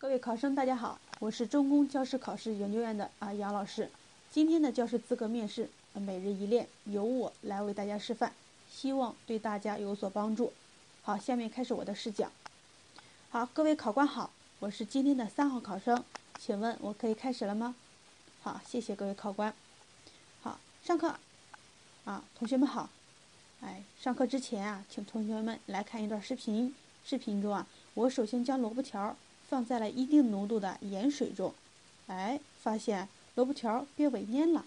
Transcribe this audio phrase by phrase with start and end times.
[0.00, 3.90] 各位考生，大家好，我是中公教师考试研究院的啊杨老师。
[4.30, 8.32] 今天的教师资格面试每日一练由我来为大家示范，
[8.70, 10.52] 希望对大家有所帮助。
[11.02, 12.30] 好，下面开始我的试讲。
[13.30, 14.30] 好，各位考官好，
[14.60, 16.04] 我是今天的三号考生，
[16.38, 17.74] 请问我可以开始了吗？
[18.40, 19.52] 好，谢谢各位考官。
[20.42, 21.12] 好，上课
[22.04, 22.88] 啊，同学们好。
[23.62, 26.72] 哎，上课之前啊，请同学们来看一段视频。
[27.04, 29.16] 视频中啊，我首先将萝卜条。
[29.48, 31.54] 放在了一定浓度的盐水中，
[32.06, 34.64] 哎，发现萝卜条变萎蔫了。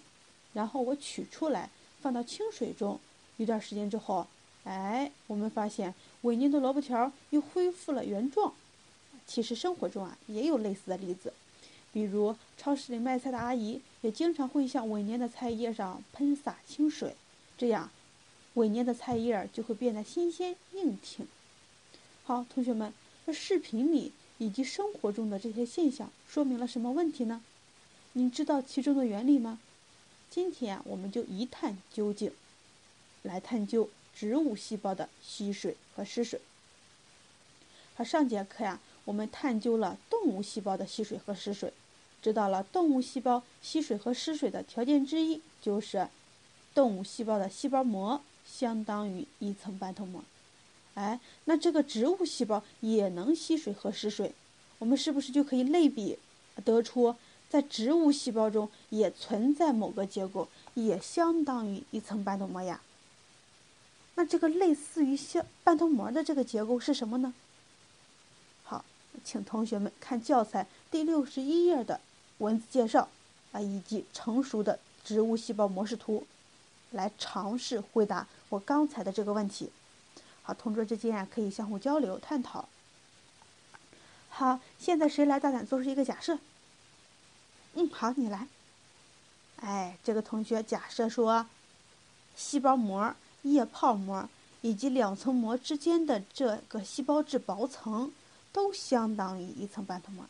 [0.54, 1.70] 然后我取出来，
[2.02, 3.00] 放到清水中，
[3.38, 4.26] 一段时间之后，
[4.64, 5.94] 哎，我们发现
[6.24, 8.54] 萎蔫的萝卜条又恢复了原状。
[9.28, 11.32] 其实生活中啊也有类似的例子，
[11.94, 17.16] 比如超市里卖菜的阿姨也经常会向萎蔫的菜叶上喷洒清水，
[17.56, 17.92] 这样
[18.56, 21.28] 萎蔫的菜叶就会变得新鲜硬挺。
[22.24, 22.92] 好，同学们，
[23.28, 24.12] 这视频里。
[24.42, 27.44] 以及生活中的这些现象说明了什么问题呢？
[28.14, 29.60] 您知道其中的原理吗？
[30.32, 32.32] 今天我们就一探究竟，
[33.22, 36.42] 来探究植物细胞的吸水和失水。
[37.94, 41.72] 好，上节课呀，我们探究了动物细胞的吸水和失水，
[42.20, 46.08] 知道了动物细胞吸水和失水的条件之一就是
[46.74, 50.24] 动物细胞的细胞膜相当于一层半透膜。
[50.96, 54.34] 哎，那这个植物细胞也能吸水和失水，
[54.80, 56.20] 我们是不是就可以类比，
[56.66, 57.16] 得出
[57.50, 62.82] 在植物细胞中也存在某个结构，也相当于一层半透膜呀？
[64.16, 67.34] 那这个类似于像半透膜的这个结构是什么呢？
[68.64, 68.84] 好，
[69.24, 72.02] 请同学们看教材第六十一页的
[72.40, 73.08] 文字介绍
[73.54, 76.28] 啊，以及成熟的植物细胞模式图，
[76.92, 79.70] 来尝试回答我刚才的这个问题。
[80.44, 82.68] 好，同桌之间啊可以相互交流探讨。
[84.30, 86.40] 好，现在谁来大胆做出一个假设？
[87.76, 88.48] 嗯，好，你来。
[89.58, 91.46] 哎，这个同学假设说，
[92.36, 93.14] 细胞膜、
[93.44, 94.28] 液泡膜
[94.62, 98.12] 以及两层膜之间的这个细胞质薄层
[98.52, 100.26] 都相当于一层半透膜。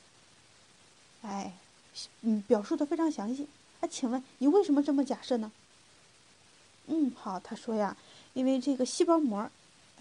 [1.22, 1.54] 哎，
[2.22, 3.48] 嗯，表述的非常详细。
[3.80, 5.52] 哎，请问你为什么这么假设呢？
[6.88, 7.96] 嗯，好，他说呀，
[8.34, 9.50] 因为这个细胞膜。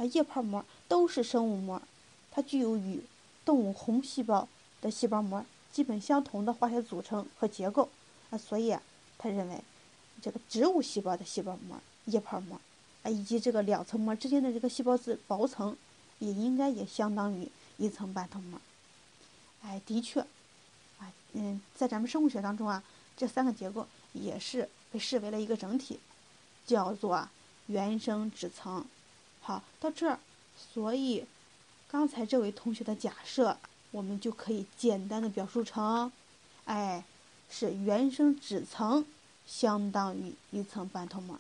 [0.01, 1.83] 啊，液泡膜都是生物膜，
[2.31, 3.03] 它具有与
[3.45, 4.49] 动物红细胞
[4.81, 7.87] 的细胞膜基本相同的化学组成和结构
[8.31, 8.75] 啊，所以
[9.19, 9.61] 他认为
[10.23, 12.59] 这个植物细胞的细胞膜、液泡膜
[13.03, 15.77] 啊，以及这个两层膜之间的这个细胞质薄层，
[16.19, 17.47] 也应该也相当于
[17.77, 18.59] 一层半透膜。
[19.63, 20.21] 哎，的确，
[20.99, 22.83] 啊，嗯，在咱们生物学当中啊，
[23.19, 26.01] 这三个结构也是被视为了一个整体，
[26.67, 27.29] 叫做
[27.67, 28.83] 原生质层。
[29.43, 30.19] 好，到这儿，
[30.57, 31.27] 所以
[31.89, 33.57] 刚才这位同学的假设，
[33.91, 36.13] 我们就可以简单的表述成，
[36.67, 37.05] 哎，
[37.51, 39.05] 是原生质层
[39.47, 41.39] 相当于一层半透膜。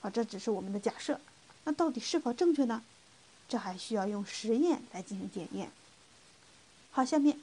[0.00, 1.18] 好，这只是我们的假设，
[1.64, 2.82] 那到底是否正确呢？
[3.48, 5.70] 这还需要用实验来进行检验。
[6.90, 7.38] 好，下面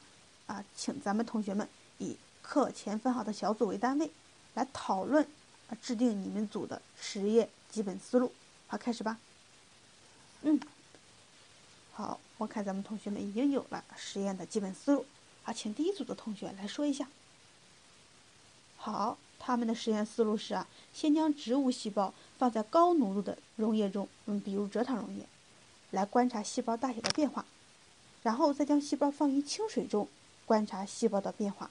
[0.48, 1.68] 啊，请咱们同学们
[1.98, 4.10] 以课前分好的小组为单位，
[4.54, 5.24] 来讨论
[5.70, 8.32] 啊，制定你们组的实验基本思路。
[8.68, 9.18] 好，开始吧。
[10.44, 10.60] 嗯，
[11.94, 15.06] 好，我看咱们同学们已经有了实验的基本思路。
[15.44, 17.08] 啊，请第一组的同学来说一下。
[18.78, 25.26] 好，他们的实验思路是啊，先将植物细胞放在高浓度的溶液中，嗯，比如蔗糖溶液，
[25.92, 27.46] 来观察细胞大小的变化，
[28.24, 30.08] 然后再将细胞放于清水中，
[30.46, 31.70] 观察细胞的变化。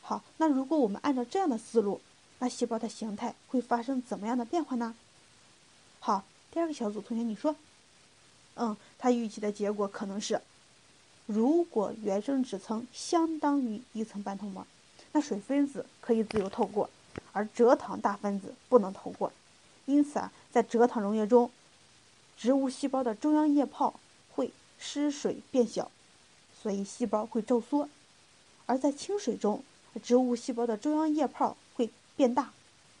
[0.00, 2.00] 好，那如果我们按照这样的思路，
[2.40, 4.96] 那细胞的形态会发生怎么样的变化呢？
[6.00, 6.24] 好。
[6.52, 7.56] 第二个小组同学，你说，
[8.56, 10.38] 嗯，他预期的结果可能是，
[11.24, 14.66] 如果原生质层相当于一层半透膜，
[15.12, 16.90] 那水分子可以自由透过，
[17.32, 19.32] 而蔗糖大分子不能透过，
[19.86, 21.50] 因此啊，在蔗糖溶液中，
[22.36, 23.98] 植物细胞的中央液泡
[24.34, 25.90] 会失水变小，
[26.62, 27.88] 所以细胞会皱缩；
[28.66, 29.64] 而在清水中，
[30.02, 32.52] 植物细胞的中央液泡会变大，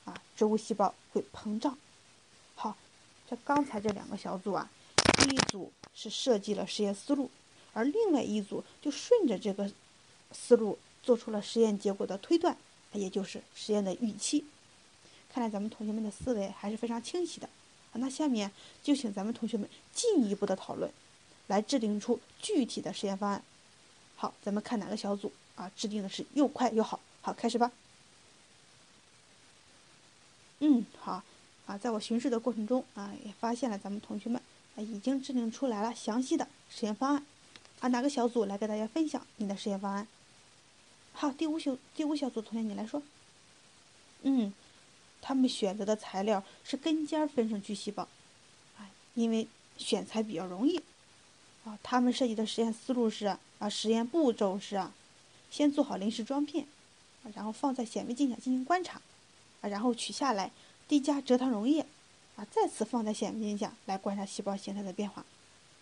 [0.06, 1.76] 啊，植物细胞会膨胀。
[3.44, 4.70] 刚才这两个小组啊，
[5.18, 7.30] 第一组是设计了实验思路，
[7.72, 9.70] 而另外一组就顺着这个
[10.32, 12.56] 思路做出了实验结果的推断，
[12.92, 14.44] 也就是实验的预期。
[15.32, 17.48] 看来咱们同学们的思维还是非常清晰的。
[17.94, 18.50] 那下面
[18.82, 20.90] 就请咱们同学们进一步的讨论，
[21.46, 23.42] 来制定出具体的实验方案。
[24.16, 27.00] 好，咱们看哪个小组啊制定的是又快又好。
[27.20, 27.70] 好，开始吧。
[30.60, 31.22] 嗯，好。
[31.72, 34.38] 啊，在我巡视的过程中啊，也发现了咱们同学们
[34.76, 37.24] 啊已经制定出来了详细的实验方案。
[37.80, 40.06] 啊，哪个小组来给大家分享你的实验方案？
[41.14, 43.02] 好，第五小第五小组同学你来说。
[44.20, 44.52] 嗯，
[45.22, 48.02] 他们选择的材料是根尖分生巨细胞，
[48.76, 49.48] 啊，因为
[49.78, 50.76] 选材比较容易。
[51.64, 53.26] 啊，他们设计的实验思路是
[53.58, 54.92] 啊，实验步骤是啊，
[55.50, 56.66] 先做好临时装片，
[57.24, 59.00] 啊，然后放在显微镜下进行观察，
[59.62, 60.50] 啊，然后取下来
[60.92, 61.86] 滴加蔗糖溶液，
[62.36, 65.24] 啊，再次放在显微镜下来观察细胞形态的变化，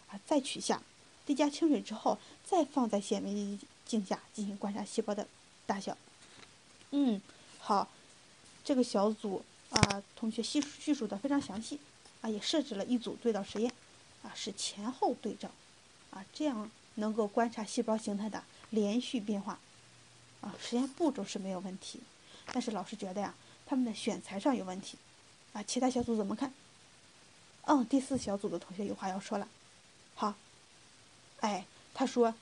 [0.08, 0.80] 啊，再取下
[1.26, 5.26] 滴加清水之后，再放在显微镜下进行观察细胞的
[5.66, 5.98] 大小。
[6.92, 7.20] 嗯，
[7.58, 7.88] 好，
[8.62, 11.80] 这个小组啊，同学叙叙述的非常详细，
[12.20, 13.72] 啊，也设置了一组对照实验，
[14.22, 15.50] 啊，是前后对照。
[16.10, 19.58] 啊，这样能够观察细胞形态的连续变化，
[20.40, 21.98] 啊，实验步骤是没有问题，
[22.52, 23.34] 但是老师觉得呀，
[23.70, 24.98] 他们的选材上有问题，
[25.52, 26.52] 啊，其他小组怎么看？
[27.66, 29.46] 嗯，第四小组的同学有话要说了，
[30.16, 30.34] 好，
[31.38, 31.64] 哎，
[31.94, 32.34] 他说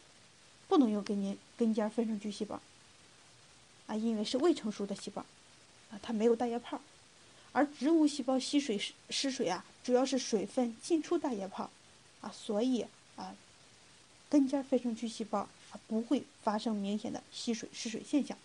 [0.69, 2.59] 不能用根尖根尖分生巨细胞，
[3.89, 5.21] 啊，因为是未成熟的细胞，
[5.91, 6.81] 啊，它没有大液泡，
[7.53, 11.69] 而植物细胞吸水失失水啊，主要是水分进出大液泡，
[12.23, 12.87] 啊，所以
[13.17, 13.37] 啊。
[14.31, 18.39] 根尖分生巨细胞啊不会发生明显的吸水失水现象，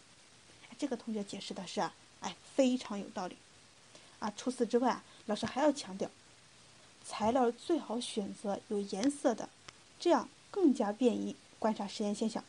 [0.78, 3.38] 这个同学解释的是啊，哎非常有道理，
[4.18, 6.10] 啊除此之外啊，老师还要强调，
[7.06, 9.48] 材料最好选择有颜色的，
[10.00, 12.44] 这样更加便于观察实验现象，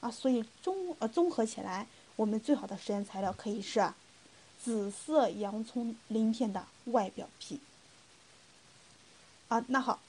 [0.00, 3.92] 啊所以综呃综合起来，我们最好的实验材料可以是，
[4.62, 7.58] 紫色洋葱鳞片的外表皮，
[9.48, 10.00] 啊那好。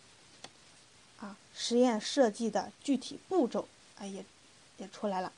[1.17, 4.25] 啊，实验设计的具体步骤啊也
[4.77, 5.31] 也出来了，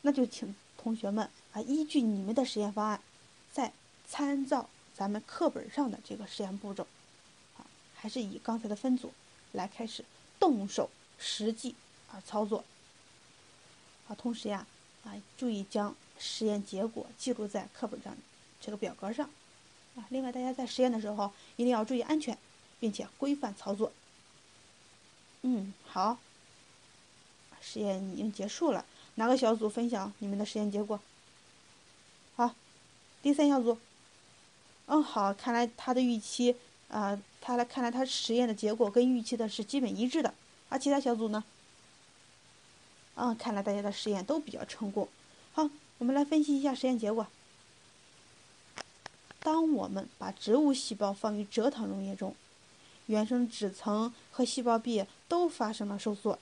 [0.00, 1.28] 那就请同学们
[1.60, 3.00] 依据你们的实验方案，
[3.52, 3.72] 再
[4.06, 6.86] 参照咱们课本上的这个实验步骤，
[7.56, 9.12] 啊还是以刚才的分组
[9.52, 10.04] 来开始
[10.38, 11.74] 动手实际
[12.10, 12.64] 啊操作，
[14.08, 14.66] 啊同时呀
[15.04, 18.16] 啊注意将实验结果记录在课本上
[18.60, 19.28] 这个表格上，
[19.96, 22.36] 啊另外大家在实验的时候一定要注意安全，
[22.80, 23.92] 并且规范操作。
[25.42, 26.18] 嗯，好。
[27.60, 30.98] 实验已经结束了，哪个小组分享你们的实验结果？
[33.22, 33.78] 第三小组。
[34.86, 36.54] 嗯，好，看来他的预期，
[36.88, 40.32] 啊，他来看来他实验的结果跟预期的是基本一致的。
[40.68, 41.44] 而其他小组呢？
[43.14, 45.08] 嗯，看来大家的实验都比较成功。
[45.52, 45.68] 好，
[45.98, 47.26] 我们来分析一下实验结果。
[49.40, 52.34] 当我们把植物细胞放于蔗糖溶液中。
[53.06, 56.38] 原生脂层和细胞壁都发生了收缩，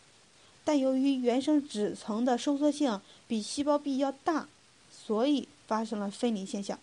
[0.64, 4.48] 但由于原生脂层的收缩性比细胞壁要大，
[4.90, 6.78] 所以发生了分离现象。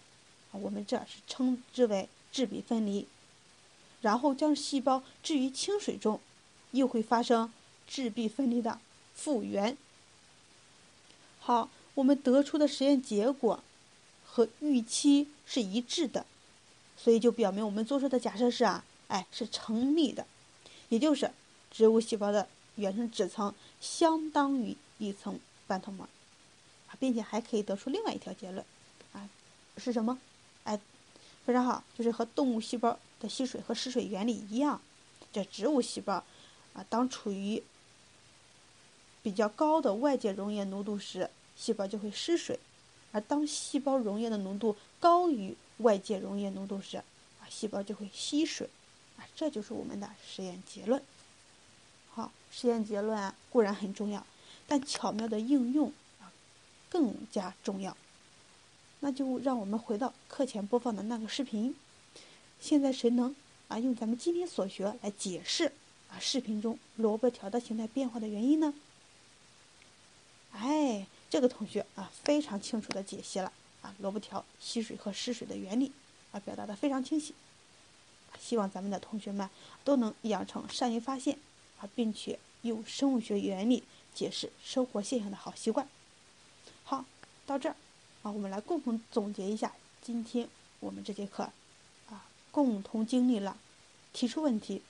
[0.51, 3.07] 啊，我们这是称之为质壁分离。
[4.01, 6.19] 然后将细胞置于清水中，
[6.71, 7.51] 又会发生
[7.88, 8.80] 质壁分离的
[9.15, 9.77] 复原。
[11.39, 13.63] 好，我们得出的实验结果
[14.25, 16.25] 和预期是一致的，
[16.97, 18.83] 所以就表明我们做出的假设是啊。
[19.09, 20.25] 哎，是成立的，
[20.89, 21.29] 也就是
[21.69, 26.07] 植物细胞的原生质层相当于一层半透膜，
[27.00, 28.66] 并且还可以得出另外一条结论，
[29.13, 29.30] 啊，
[29.78, 30.19] 是什么？
[30.63, 30.80] 哎，
[31.45, 34.81] 非常好，就是和动物细胞的吸水和失水原理一样，
[35.31, 36.24] 这植物细胞
[36.74, 37.62] 啊，当处于
[39.22, 42.60] 比较高的外界溶液浓度时，细胞就会失水，
[43.12, 48.70] 而当细胞溶液的浓度高于外界溶液浓度时，啊，细胞就会吸水。
[49.15, 51.00] 啊，这就是我们的实验结论。
[52.10, 54.25] 好，实验结论啊固然很重要，
[54.67, 55.94] 但巧妙的应用
[56.93, 57.97] 更加重要。
[59.00, 61.75] 那就让我们回到课前播放的那个视频。
[62.62, 63.35] 现在谁能
[63.67, 65.71] 啊用咱们今天所学来解释
[66.09, 68.73] 啊视频中萝卜条的形态变化的原因呢？
[70.51, 75.91] 哎，这个同学啊非常清楚的解析了啊萝卜条吸水和失水的原理
[76.31, 77.33] 啊表达的非常清晰。
[78.39, 79.50] 希望咱们的同学们
[79.83, 81.38] 都能养成善于发现
[81.79, 83.83] 啊，并且用生物学原理
[84.13, 85.88] 解释生活现象的好习惯。
[87.45, 87.75] 到这儿
[88.21, 90.47] 啊，我们来共同总结一下今天
[90.79, 91.43] 我们这节课
[92.09, 93.57] 啊，共同经历了
[94.13, 94.81] 提出问题、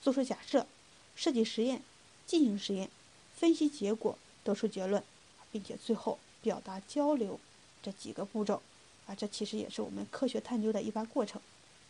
[0.00, 0.66] 做出假设、
[1.16, 1.82] 设计实验、
[2.26, 2.90] 进行实验、
[3.34, 5.02] 分析结果、得出结论，
[5.50, 7.40] 并且最后表达交流
[7.82, 8.60] 这几个步骤
[9.06, 11.40] 啊，这其实也是我们科学探究的一般过程。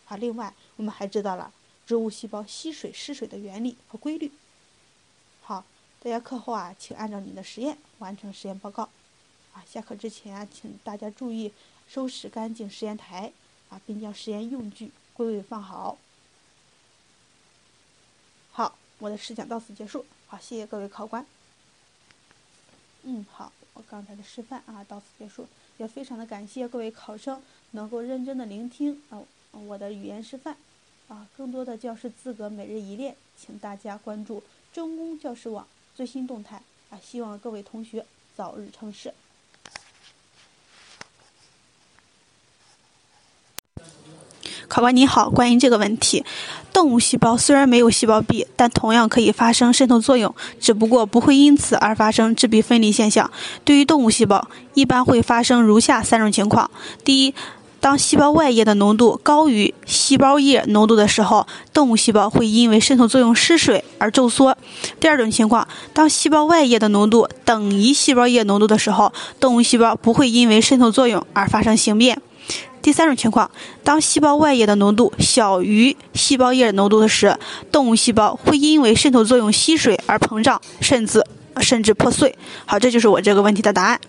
[0.06, 1.52] 啊，另外我们还知道了
[1.86, 4.30] 植物细胞吸水失水的原理和规律。
[5.40, 5.64] 好，
[6.00, 8.88] 大家课后啊，请按照你的实验完成实验报告。
[9.52, 11.52] 啊，下课之前请大家注意
[11.88, 13.32] 收拾干净实验台，
[13.68, 15.98] 啊，并将实验用具归位放好。
[18.50, 20.04] 好，我的试讲到此结束。
[20.26, 21.24] 好，谢谢各位考官。
[23.02, 25.46] 嗯，好，我刚才的示范啊到此结束，
[25.78, 27.42] 也非常的感谢各位考生
[27.72, 30.56] 能够认真的聆听啊我的语言示范。
[31.08, 34.42] 啊，更多的教师资格每日一练，请大家关注
[34.72, 36.98] 中公教师网最新动态啊！
[37.02, 39.12] 希望各位同学早日成事。
[44.72, 46.24] 考官你好，关于这个问题，
[46.72, 53.30] 动物细胞虽然没有细胞壁，但同样可以发生渗透作用，只不过不会因此而发生质壁分离现象。
[53.66, 56.70] 对于动物细胞，一般会发生如下三种情况：
[57.04, 57.34] 第一，
[57.80, 64.56] 当细胞外液的浓度高于细胞液浓度的时候，动物细胞会因为渗透作用失水而皱缩。
[64.98, 72.22] 第二种情况，当细胞外液的浓度等于细胞液浓度的时候，动物细胞不会因为渗透作用而发生形变。
[72.82, 73.48] 第三种情况，
[73.84, 77.38] 当细胞外液的浓度小于细胞液浓度的时，
[77.70, 81.24] 动物细胞会因为渗透作用吸水而膨胀，甚至
[81.60, 82.36] 甚至破碎。
[82.66, 84.00] 好，这就是我这个问题的答案。